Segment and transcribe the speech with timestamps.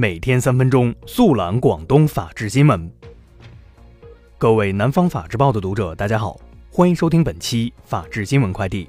[0.00, 2.88] 每天三分钟速览广东法治新闻。
[4.38, 6.38] 各位南方法制报的读者，大家好，
[6.70, 8.88] 欢迎收听本期法治新闻快递。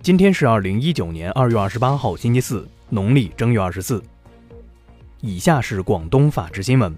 [0.00, 4.00] 今天是二零一九年二月二十八号，星期四，农历正月二十四。
[5.20, 6.96] 以下是广东法治新闻。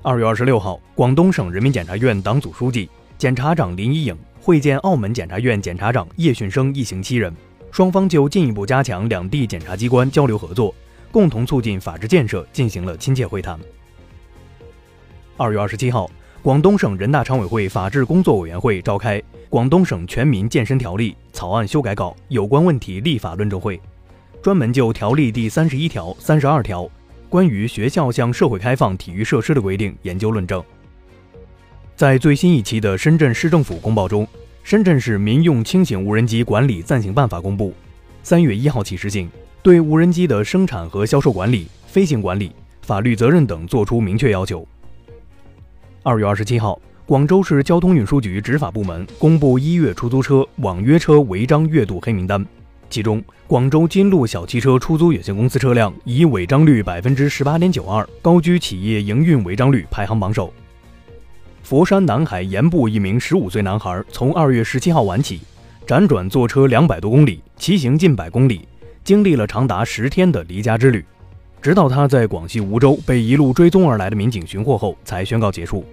[0.00, 2.88] 二月二十六号，广东省人民检察院党组书记、
[3.18, 7.30] 检察长林一颖会见澳门检察院检察长叶训生一行七人，
[7.70, 10.74] 双方就进一步加强两地检察机关交流合作。
[11.10, 13.58] 共同促进法治建设进行了亲切会谈。
[15.36, 16.10] 二月二十七号，
[16.42, 23.80] 广东省人大常委会法制工作委员会召开《广东省全民健身条例》草案修改稿有关问题立法论证会，
[24.40, 26.88] 专门就条例第三十一条、三十二条
[27.28, 30.62] 关于学校向社会开放体育设施的规定研究论证。
[31.96, 34.24] 在最新一期的深圳市政府公报中，
[34.62, 37.74] 《深圳市民用轻型无人机管理暂行办法》公布，
[38.22, 39.30] 三月一号起实行。
[39.66, 42.52] 对无人机的生产和销售管理、飞行管理、
[42.82, 44.64] 法律责任等作出明确要求。
[46.04, 52.46] 二月二十七号，广州市交通运输局执法部门公布一月出租车网约车违章月度黑名单，
[52.88, 60.54] 其中广州金路小汽车出租有限公司车辆以违章率百分之十八点九二高居企业营运违章率排行榜首。
[61.64, 65.40] 佛山南海盐步一名十五岁男孩从二月十七号晚起，
[65.88, 68.60] 辗转坐车两百多公里，骑行近百公里。
[69.06, 71.04] 经历了长达十天的离家之旅，
[71.62, 75.84] 直到他在广西梧州被一路追踪而来的民警寻获后，才宣告结束。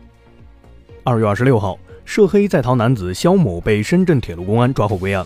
[1.03, 5.23] 二月二十六号，涉黑在逃男子肖某被深圳铁路公安抓获归案。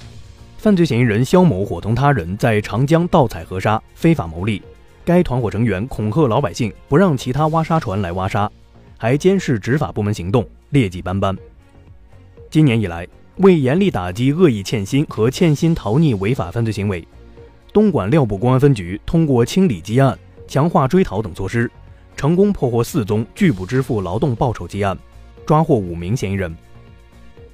[0.57, 4.61] 犯罪嫌疑人肖某伙同他人在长江盗采河沙，非法牟利。
[5.05, 8.51] 该团伙成员恐吓老百姓，不让其他挖沙船来挖沙，
[8.97, 11.33] 还监视执法部门行动，劣迹斑斑。
[12.51, 13.07] 今年以来，
[13.37, 17.07] 为严厉打击恶意欠薪和欠薪逃匿违法犯罪行为。
[17.77, 21.69] 东莞料埠公安分局通过清理积案、强化追逃等措施，
[22.15, 24.97] 成功破获四宗拒不支付劳动报酬积案，
[25.45, 26.57] 抓获五名嫌疑人。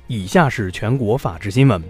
[0.08, 1.84] 以下是全国法制新闻。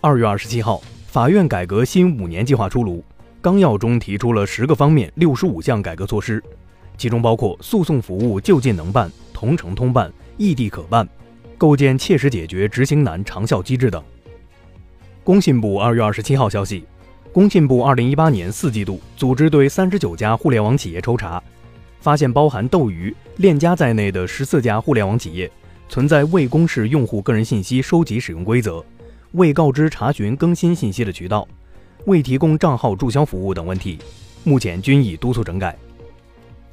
[0.00, 3.02] 二月二十七号，法院改革新五年计划出炉，
[3.40, 6.40] 纲要中提出了十个方面六十五项改革措施，
[6.96, 11.08] 其中包括诉讼服务就近能办、同城通办、异地可办，
[11.58, 14.00] 构建切实解决执行难长效机制等。
[15.24, 16.84] 工信部二月二十七号消息，
[17.32, 21.40] 工信部二零一八年四季度组织对三十九家互联网企业抽查，
[22.00, 25.48] 发现包含斗鱼、链家在内的十四家互联网企业
[25.88, 28.84] 存在未公示用户个人信息收集使用规则、
[29.32, 31.46] 未告知查询更新信息的渠道、
[32.06, 33.96] 未提供账号注销服务等问题，
[34.42, 35.78] 目前均已督促整改。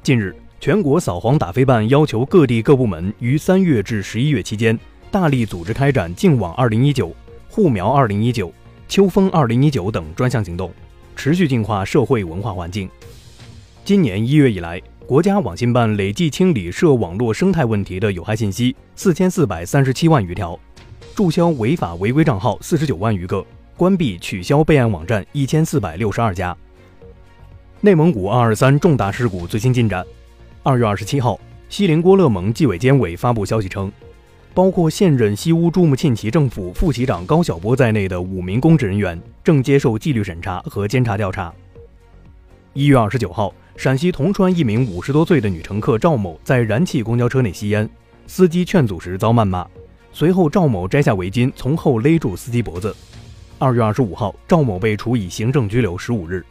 [0.02, 4.76] 近日，全国扫黄打非办要求各地各部门于三月至十一月期间，
[5.08, 7.14] 大力组织开展“净网二零一九”。
[7.50, 8.52] 护苗二零一九、
[8.88, 10.72] 秋风二零一九等专项行动，
[11.14, 12.88] 持续净化社会文化环境。
[13.84, 20.58] 今年一月以来，国家网信办累计清理涉网络生态问题的有害信息四千四百三十七万余条，
[21.14, 23.44] 注销违法违规账号四十九万余个，
[23.76, 26.56] 关闭取消备案网站一千四百六十二家。
[27.82, 30.02] 内蒙古二二三重大事故最新进展：
[30.62, 31.38] 二月二十七号，
[31.68, 33.92] 锡林郭勒盟纪委监委发布消息称。
[34.54, 41.52] 包括现任西乌珠穆沁旗政府副旗长高晓波在内的五名公职人员正接受纪律审查和监察调查。
[42.72, 47.88] 一月二十九号，陕西铜川一名五十多岁的女乘客赵某在燃气公交车内吸烟，
[48.26, 49.66] 司机劝阻时遭谩骂，
[50.12, 52.94] 随后赵某摘下围巾从后勒住司机脖子。
[53.58, 56.44] 二月二十五号，赵某被处以行政拘留十五日。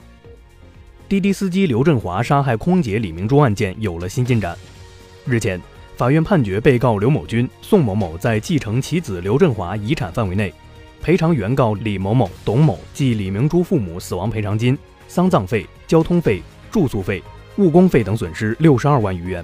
[1.08, 4.58] 滴滴司机刘振华杀害空姐李明珠案件有了新进展，
[5.26, 5.62] 日前。
[5.98, 10.54] 法院判决被告刘某军、宋某某在继承其子刘振华遗产范围内，
[11.02, 14.78] 赔偿原告李某某、董某及李明珠父母死亡赔偿金、
[15.08, 17.24] 丧葬费、交通费、住宿费、
[17.58, 19.44] 误工费等损失六十二万余元。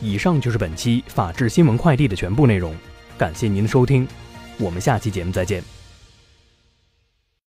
[0.00, 2.74] 以上就是本期法治新闻快递的全部内容，
[3.16, 4.08] 感谢您的收听，
[4.58, 5.75] 我们下期节目再见。